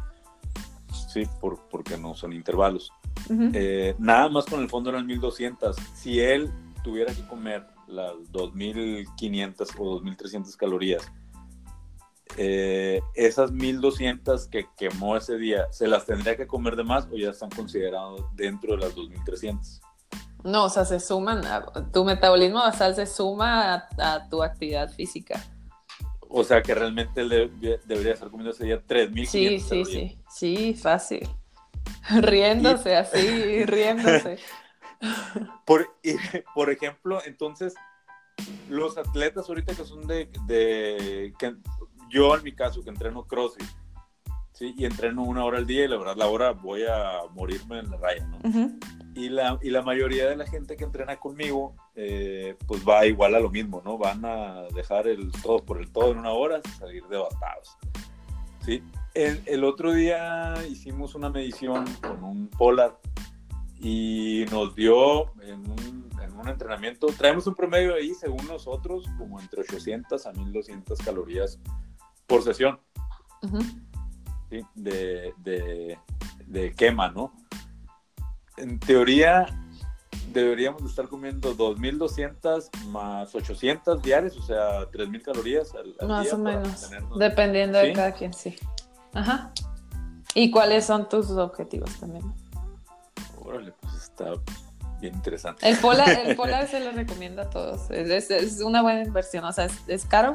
[1.13, 2.93] Sí, por, porque no son intervalos.
[3.31, 5.77] Eh, nada más con el fondo eran 1200.
[5.95, 6.51] Si él
[6.83, 11.11] tuviera que comer las 2500 o 2300 calorías,
[12.37, 17.17] eh, esas 1200 que quemó ese día, ¿se las tendría que comer de más o
[17.17, 19.81] ya están considerados dentro de las 2300?
[20.45, 21.43] No, o sea, se suman,
[21.93, 25.43] tu metabolismo basal se suma a, tu actividad física.
[26.29, 27.51] O sea que realmente él
[27.85, 31.29] debería estar comiendo ese día 3500 Sí, sí, sí, sí, fácil.
[32.23, 34.39] riéndose así, riéndose.
[35.67, 35.95] Por,
[36.55, 37.75] por ejemplo, entonces,
[38.71, 41.55] los atletas ahorita que son de, de que
[42.09, 43.69] yo en mi caso que entreno CrossFit,
[44.53, 44.75] ¿sí?
[44.79, 47.91] Y entreno una hora al día y la verdad la hora voy a morirme en
[47.91, 48.39] la raya, ¿no?
[49.15, 53.35] y, la, y la mayoría de la gente que entrena conmigo, eh, pues va igual
[53.35, 53.99] a lo mismo, ¿no?
[53.99, 57.77] Van a dejar el todo por el todo en una hora y salir devastados,
[58.65, 58.83] ¿sí?
[59.17, 62.99] El, otro día hicimos una medición con un Polar
[63.81, 66.07] y nos dio en un,
[66.47, 71.59] entrenamiento, traemos un promedio ahí, según nosotros, como entre 800 a 1200 calorías
[72.27, 72.79] por sesión.
[74.75, 75.33] De,
[76.47, 77.33] de, quema, ¿no?
[78.59, 79.47] En teoría,
[80.33, 86.91] deberíamos estar comiendo 2200 más 800 diarios, o sea, 3000 calorías al, Más o menos,
[87.19, 88.55] dependiendo de cada quien, sí.
[89.17, 89.51] Ajá.
[90.35, 92.23] ¿Y cuáles son tus objetivos también?
[93.43, 94.33] Órale, pues está
[95.01, 95.67] bien interesante.
[95.67, 97.91] El Polar, el polar se lo recomiendo a todos.
[97.91, 100.35] Es, una buena inversión, o sea, es, caro.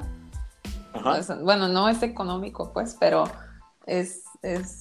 [0.93, 1.35] Ajá.
[1.43, 3.25] bueno, no es económico, pues, pero
[3.85, 4.23] es,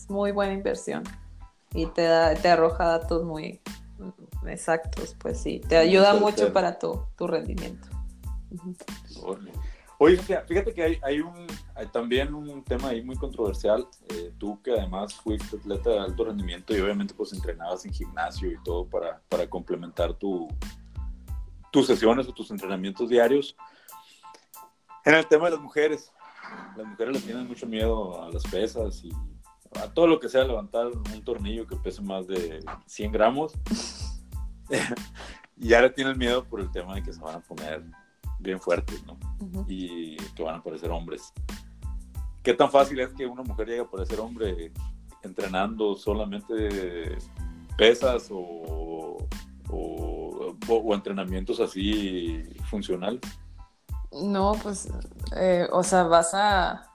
[0.09, 1.05] muy buena inversión.
[1.75, 3.61] Y te, da, te arroja datos muy
[4.47, 5.61] exactos, pues sí.
[5.69, 7.89] Te ayuda mucho para tu, tu rendimiento.
[10.03, 11.47] Oye, fíjate que hay, un,
[11.93, 13.87] también un tema ahí muy controversial.
[14.09, 18.51] Eh, tú que además fuiste atleta de alto rendimiento y obviamente pues entrenabas en gimnasio
[18.51, 20.49] y todo para, complementar tu,
[21.71, 23.55] tus sesiones o tus entrenamientos diarios.
[25.05, 26.11] En el tema de las mujeres,
[26.79, 29.13] las mujeres le tienen mucho miedo a las pesas y
[29.79, 33.53] a todo lo que sea levantar un tornillo que pese más de 100 gramos.
[35.59, 37.85] y le tienen miedo por el tema de que se van a poner
[38.40, 39.18] bien fuertes, ¿no?
[39.68, 41.33] Y que van a parecer hombres.
[42.42, 44.72] ¿Qué tan fácil es que una mujer llegue a parecer hombre
[45.22, 47.18] entrenando solamente
[47.76, 49.29] pesas o,
[49.68, 53.20] o, entrenamientos así funcionales?
[54.12, 54.88] No, pues,
[55.37, 56.87] eh, o sea, vas a...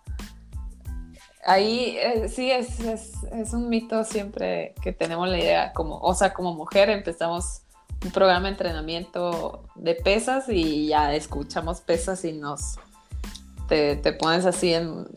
[1.45, 6.33] Ahí eh, sí es, es, un mito siempre que tenemos la idea, como, o sea,
[6.33, 7.64] como mujer empezamos
[8.03, 12.75] un programa de entrenamiento de pesas y ya escuchamos pesas y nos
[13.67, 15.07] te, te pones así en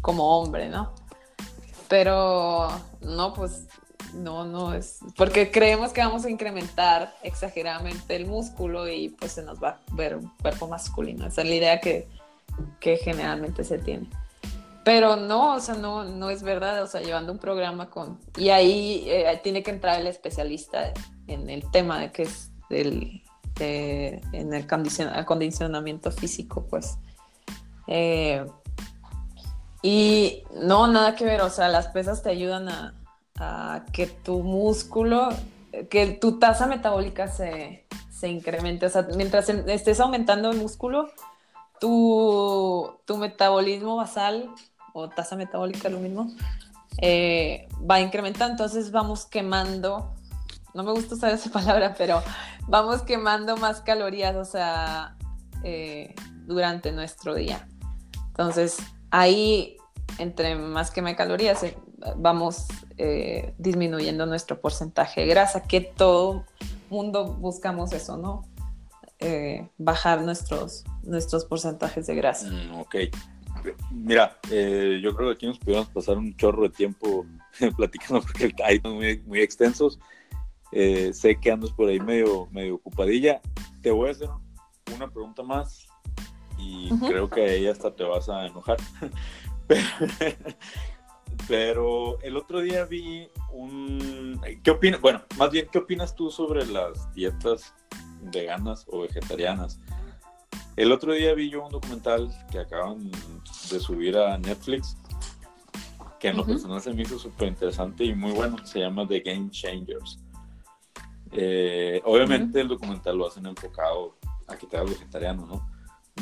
[0.00, 0.92] como hombre, ¿no?
[1.88, 2.68] Pero
[3.00, 3.66] no, pues
[4.14, 9.42] no, no es, porque creemos que vamos a incrementar exageradamente el músculo y pues se
[9.42, 11.26] nos va a ver un cuerpo masculino.
[11.26, 12.08] Esa es la idea que,
[12.80, 14.08] generalmente se tiene.
[14.88, 18.18] Pero no, o sea, no, no es verdad, o sea, llevando un programa con...
[18.38, 20.94] Y ahí eh, tiene que entrar el especialista
[21.26, 23.22] en el tema de que es del,
[23.60, 24.66] en el
[25.12, 26.96] acondicionamiento físico, pues.
[27.86, 28.46] Eh,
[29.82, 35.28] y no, nada que ver, o sea, las pesas te ayudan a, que tu músculo,
[35.90, 37.84] que tu tasa metabólica se,
[38.22, 38.86] incremente.
[38.86, 41.10] O sea, mientras estés aumentando el músculo,
[41.78, 44.50] tu, metabolismo basal
[44.92, 46.30] o tasa metabólica, lo mismo,
[47.00, 48.52] eh, va incrementando.
[48.52, 50.14] Entonces vamos quemando,
[50.74, 52.22] no me gusta usar esa palabra, pero
[52.66, 55.16] vamos quemando más calorías, o sea,
[55.64, 56.14] eh,
[56.46, 57.66] durante nuestro día.
[58.28, 58.78] Entonces,
[59.10, 59.76] ahí,
[60.18, 61.76] entre más quema calorías, eh,
[62.16, 66.44] vamos eh, disminuyendo nuestro porcentaje de grasa, que todo
[66.90, 68.44] mundo buscamos eso, ¿no?
[69.78, 72.48] Bajar nuestros, nuestros porcentajes de grasa.
[72.48, 72.94] Mm, ok.
[73.90, 77.26] Mira, yo creo que aquí nos podemos pasar un chorro de tiempo
[77.76, 79.98] platicando porque hay muy, muy extensos.
[80.70, 83.40] sé que andas por ahí medio, medio ocupadilla.
[83.82, 84.28] Te voy a hacer
[84.94, 85.86] una pregunta más
[86.58, 88.78] y creo que ahí hasta te vas a enojar.
[91.48, 94.40] Pero el otro día vi un...
[94.62, 95.00] ¿Qué opinas?
[95.00, 97.74] Bueno, más bien, ¿qué opinas tú sobre las dietas
[98.32, 99.80] veganas o vegetarianas?
[100.78, 104.96] El otro día vi yo un documental que acaban de subir a Netflix,
[106.20, 109.18] que en lo personal se me hizo súper interesante y muy bueno, se llama The
[109.18, 110.20] Game Changers.
[111.32, 114.14] Eh, obviamente el documental lo hacen enfocado
[114.46, 115.68] a que te hagas vegetariano, ¿no?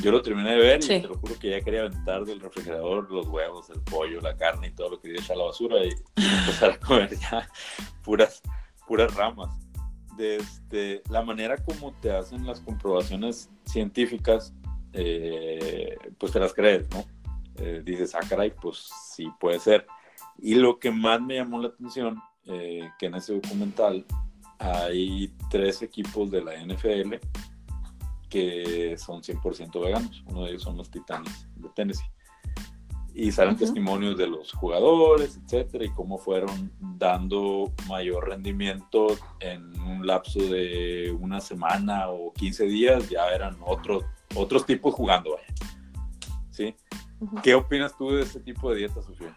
[0.00, 3.12] Yo lo terminé de ver y te lo juro que ya quería aventar del refrigerador
[3.12, 5.84] los huevos, el pollo, la carne y todo lo que quería echar a la basura
[5.84, 7.46] y, empezar a comer ya
[8.02, 8.40] puras,
[8.86, 9.50] puras ramas.
[10.16, 14.54] Desde este, la manera como te hacen las comprobaciones científicas,
[14.92, 17.04] eh, pues te las crees, ¿no?
[17.56, 19.86] Eh, dices, ah, caray, pues sí puede ser.
[20.38, 24.04] Y lo que más me llamó la atención, eh, que en ese documental
[24.58, 27.14] hay tres equipos de la NFL
[28.28, 30.24] que son 100% veganos.
[30.26, 32.10] Uno de ellos son los Titanes de Tennessee.
[33.18, 39.06] Y salen testimonios de los jugadores, etcétera, y cómo fueron dando mayor rendimiento
[39.40, 45.30] en un lapso de una semana o 15 días, ya eran otros otros tipos jugando,
[45.30, 45.46] vaya.
[46.50, 46.74] ¿Sí?
[47.42, 49.36] ¿Qué opinas tú de ese tipo de dieta, Sofía?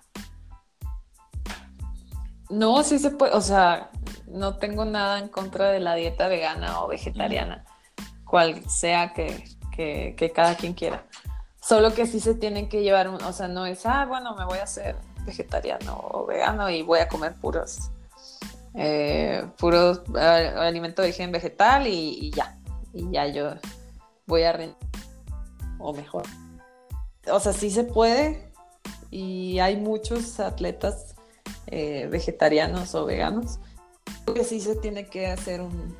[2.49, 3.91] No, sí se puede, o sea,
[4.27, 7.63] no tengo nada en contra de la dieta vegana o vegetariana
[8.29, 9.43] cual sea que,
[10.35, 11.05] cada quien quiera.
[11.69, 14.57] Solo que sí se tienen que llevar, o sea, no es, ah, bueno, me voy
[14.57, 17.91] a hacer vegetariano o vegano y voy a comer puros,
[18.73, 22.57] eh, puros alimentos de origen vegetal y, ya.
[22.91, 23.51] Y ya yo
[24.25, 24.75] voy a rendir,
[25.77, 26.23] o mejor.
[27.31, 28.51] O sea, sí se puede
[29.11, 31.13] y hay muchos atletas
[31.67, 33.59] eh, vegetarianos o veganos.
[34.23, 35.95] Creo que sí se tiene que hacer un,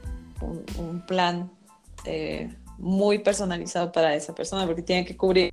[0.80, 1.52] un plan
[2.06, 5.49] eh, muy personalizado para esa persona, porque tiene que cubrir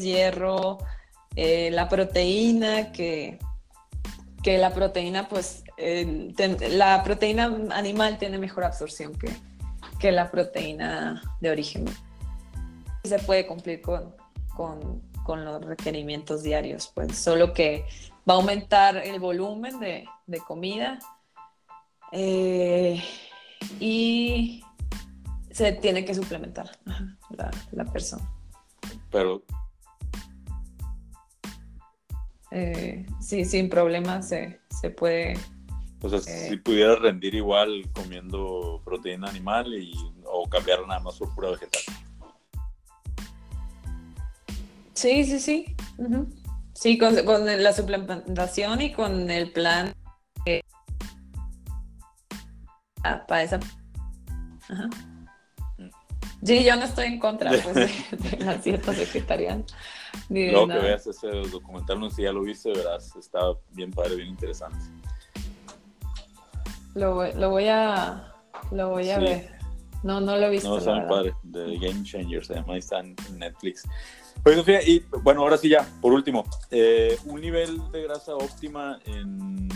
[0.00, 0.78] hierro,
[1.36, 3.38] eh, la proteína, que,
[4.42, 5.64] que la proteína, pues,
[6.70, 9.30] la proteína animal tiene mejor absorción que,
[9.98, 11.84] que la proteína de origen.
[13.04, 14.14] Se puede cumplir con,
[14.54, 17.84] con, los requerimientos diarios, pues, solo que
[18.28, 20.98] va a aumentar el volumen de, de comida.
[22.12, 23.02] Eh,
[23.80, 24.62] y
[25.50, 26.70] se tiene que suplementar
[27.70, 28.28] la, persona.
[29.10, 29.42] Pero...
[32.52, 34.60] Eh, sí, sin problemas se,
[34.96, 35.34] puede...
[36.02, 39.94] O sea, eh, si pudiera rendir igual comiendo proteína animal y,
[40.24, 41.82] o cambiar nada más por pura vegetal.
[44.94, 45.76] Sí, sí, sí.
[46.74, 49.94] Sí, con, la suplementación y con el plan
[53.04, 53.60] ah, para esa.
[54.68, 54.88] Ajá.
[56.44, 57.74] Sí, yo no estoy en contra pues,
[58.10, 59.66] de, las dietas vegetarianas.
[60.28, 63.40] Luego que veas ese documental, no sé si ya lo viste, verás, está
[63.70, 64.78] bien padre, bien interesante.
[66.94, 68.34] Lo, lo voy a,
[68.70, 69.50] lo voy a ver.
[70.02, 70.68] No, no lo he visto.
[70.68, 73.84] No, está bien padre, The Game Changers, además está en Netflix.
[74.42, 78.98] Pues Sofía, y bueno, ahora sí ya, por último, eh, un nivel de grasa óptima
[79.06, 79.68] en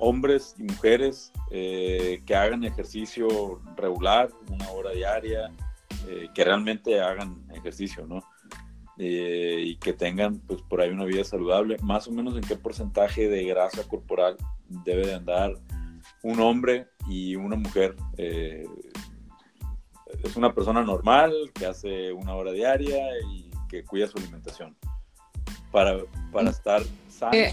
[0.00, 5.52] hombres y mujeres eh, que hagan ejercicio regular, una hora diaria,
[6.08, 8.24] eh, que realmente hagan ejercicio, ¿no?
[9.02, 13.28] Y que tengan, pues, por ahí una vida saludable, más o menos en qué porcentaje
[13.28, 14.36] de grasa corporal
[14.68, 15.54] debe de andar
[16.22, 17.96] un hombre y una mujer.
[18.16, 18.66] es
[20.36, 24.76] una persona normal que hace una hora diaria y que cuida su alimentación
[25.70, 25.98] para,
[26.32, 27.32] para estar sano.
[27.32, 27.52] Eh,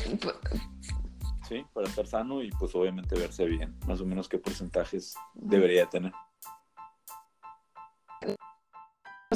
[1.48, 3.76] sí, para estar sano y pues obviamente verse bien.
[3.88, 6.12] Más o menos qué porcentajes debería tener.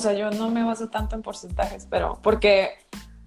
[0.02, 2.72] Sea, yo no me baso tanto en porcentajes, pero porque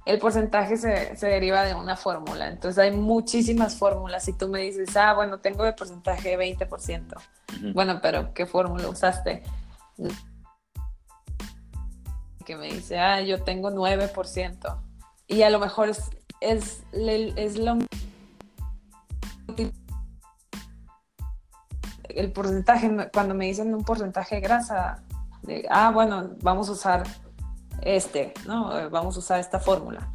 [0.06, 2.48] el porcentaje se, se deriva de una fórmula.
[2.48, 4.24] Entonces hay muchísimas fórmulas.
[4.24, 7.14] Si tú me dices, ah, bueno, tengo de porcentaje 20%.
[7.72, 9.42] Bueno, pero ¿qué fórmula usaste?
[12.44, 14.80] que me dice, ah, yo tengo 9%.
[15.26, 16.10] Y a lo mejor es,
[16.40, 17.78] es, es lo
[22.08, 25.02] el porcentaje, cuando me dicen un porcentaje de grasa,
[25.46, 27.04] de, ah, bueno, vamos a usar
[27.82, 28.90] este, ¿no?
[28.90, 30.12] Vamos a usar esta fórmula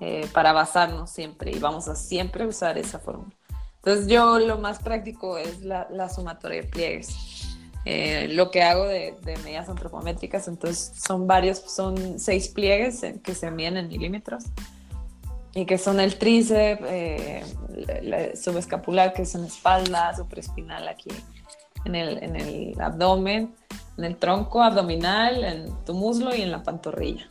[0.00, 3.34] eh, para basarnos siempre y vamos a siempre usar esa fórmula.
[3.76, 7.48] Entonces yo lo más práctico es la, la sumatoria de pliegues.
[7.86, 13.50] Eh, lo que hago de, medidas antropométricas, entonces son varios, son seis pliegues que se
[13.50, 14.44] miden en milímetros
[15.54, 21.10] y que son el tríceps, eh, subescapular, que es en espalda, supraespinal aquí
[21.86, 23.54] en el, en el abdomen,
[24.00, 27.28] en el tronco abdominal, en tu muslo y en la pantorrilla.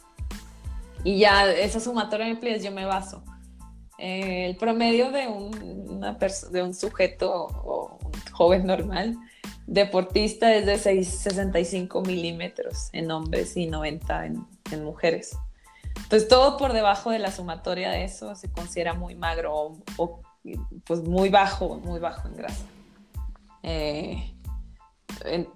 [1.04, 3.24] Y ya esa sumatoria de pliegues yo me baso.
[3.98, 9.18] Eh, el promedio de un, sujeto o un joven normal
[9.66, 15.36] deportista es de 65 milímetros en hombres y 90 en, mujeres.
[15.96, 20.22] Entonces todo por debajo de la sumatoria de eso se considera muy magro o,
[20.86, 22.66] pues muy bajo, muy bajo en grasa.
[23.64, 24.36] Eh,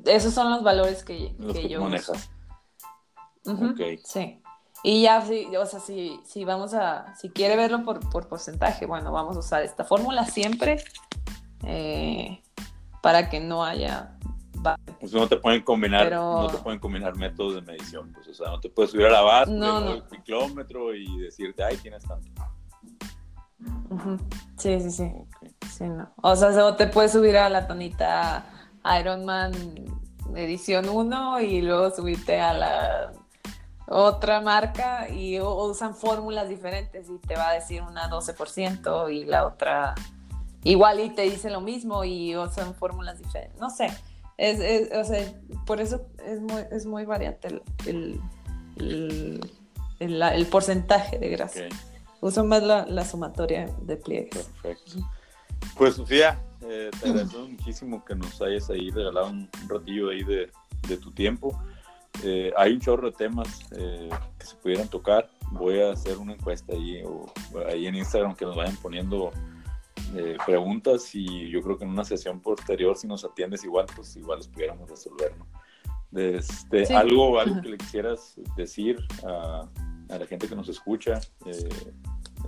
[0.05, 1.35] esos son los valores que,
[1.69, 2.29] yo manejas.
[4.03, 4.39] Sí.
[4.83, 5.23] Y ya,
[5.59, 9.63] o sea, si, si vamos a, si quiere verlo por, porcentaje, bueno, vamos a usar
[9.63, 10.83] esta fórmula siempre.
[11.65, 12.41] Eh,
[13.01, 14.17] para que no haya
[14.99, 18.49] pues no te pueden combinar, no te pueden combinar métodos de medición, pues, o sea,
[18.49, 22.29] no te puedes subir a la base, el kilómetro y decirte, ay, tienes tanto.
[24.57, 25.11] Sí, sí, sí.
[25.69, 26.11] sí no.
[26.21, 28.45] O sea, te puedes subir a la tonita
[28.99, 29.53] Ironman
[30.35, 33.13] edición 1 y luego subirte a la
[33.87, 39.45] otra marca y usan fórmulas diferentes y te va a decir una 12% y la
[39.45, 39.93] otra
[40.63, 43.59] igual y te dice lo mismo y son fórmulas diferentes.
[43.59, 43.87] No sé,
[44.37, 45.33] es, o sea,
[45.65, 48.19] por eso es muy, es muy variante el,
[49.99, 51.61] el, porcentaje de grasa.
[52.21, 54.49] Uso más la, sumatoria de pliegues.
[54.61, 55.07] Perfecto.
[55.77, 60.49] Pues Sofía, eh, te agradezco muchísimo que nos hayas ahí regalado un, ratillo ahí de,
[60.97, 61.59] tu tiempo.
[62.23, 65.29] Eh, hay un chorro de temas eh, que se pudieran tocar.
[65.51, 67.31] Voy a hacer una encuesta ahí, o,
[67.67, 69.31] ahí en Instagram que nos vayan poniendo
[70.15, 74.15] eh, preguntas y yo creo que en una sesión posterior, si nos atiendes igual, pues
[74.15, 75.47] igual los pudiéramos resolver, ¿no?
[76.19, 79.67] Este, algo, algo que le quisieras decir a,
[80.07, 81.69] la gente que nos escucha, eh,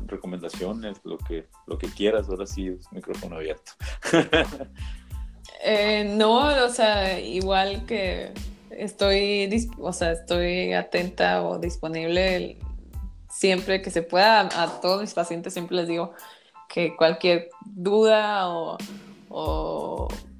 [0.08, 3.72] recomendaciones, lo que, lo que quieras, ahora sí es micrófono abierto.
[5.68, 8.32] Eh, no, o sea, igual que
[8.70, 12.60] estoy, o sea, estoy atenta o disponible
[13.36, 16.14] siempre que se pueda a todos mis pacientes, siempre les digo,
[16.70, 18.78] que cualquier duda o,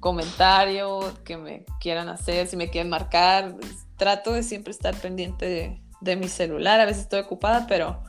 [0.00, 3.56] comentario que me quieran hacer, si me quieren marcar,
[3.96, 6.80] trato de siempre estar pendiente de, mi celular.
[6.80, 8.00] A veces estoy ocupada, pero,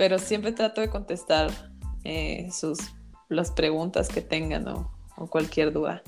[0.00, 1.50] pero siempre trato de contestar
[2.04, 2.78] eh, sus,
[3.28, 4.90] las preguntas que tengan o,
[5.28, 6.02] cualquier duda.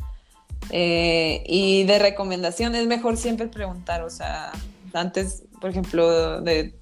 [0.70, 4.50] Eh, y de recomendación es mejor siempre preguntar, o sea,
[4.94, 6.74] antes, por ejemplo, de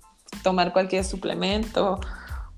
[0.45, 1.99] tomar cualquier suplemento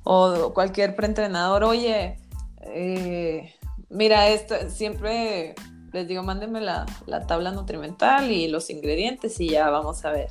[0.05, 2.19] o cualquier preentrenador, oye,
[2.61, 3.55] eh,
[3.89, 5.55] mira, esto siempre
[5.95, 6.85] les digo, mándenme la,
[7.27, 10.31] tabla nutrimental y los ingredientes y ya vamos a ver.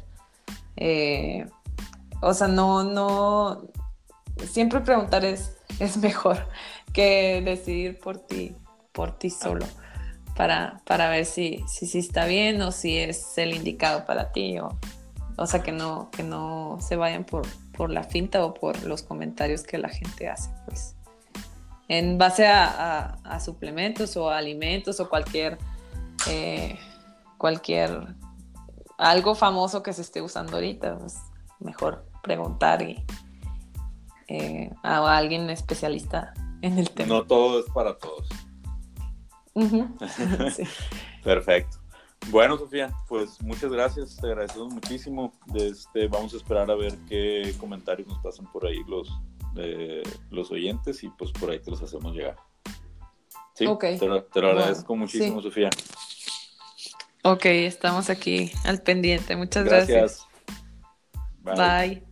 [2.22, 3.64] O sea, no, no,
[4.52, 6.48] siempre preguntar es, es mejor
[6.94, 8.56] que decidir por ti,
[8.92, 9.66] por ti solo.
[10.36, 14.58] para, para ver si, si, si está bien o si es el indicado para ti
[14.60, 14.70] o,
[15.38, 19.02] o sea que no, que no se vayan por, por la finta o por los
[19.02, 20.96] comentarios que la gente hace, pues.
[21.88, 25.58] En base a, suplementos o alimentos o cualquier,
[26.30, 26.78] eh,
[27.38, 28.16] cualquier,
[28.98, 31.18] algo famoso que se esté usando ahorita, pues
[31.60, 33.04] mejor preguntar y,
[34.28, 37.10] eh, a alguien especialista en el tema.
[37.10, 38.28] No todo es para todos.
[41.24, 41.78] Perfecto.
[42.30, 45.34] Bueno, Sofía, pues muchas gracias, te agradecemos muchísimo.
[45.56, 49.10] Este, vamos a esperar a ver qué comentarios nos pasan por ahí los,
[49.58, 52.38] eh, los oyentes y pues por ahí te los hacemos llegar.
[53.56, 53.66] Sí,
[54.00, 55.70] te, lo, agradezco muchísimo, Sofía.
[57.24, 59.36] Ok, estamos aquí al pendiente.
[59.36, 60.28] Muchas gracias.
[61.44, 61.98] gracias.
[62.00, 62.11] Bye.